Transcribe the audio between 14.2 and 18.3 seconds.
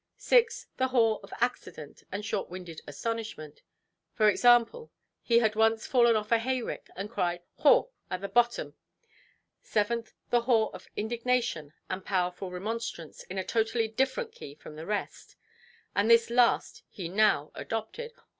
key from the rest; and this last he now adopted.